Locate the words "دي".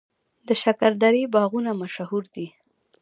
2.33-2.47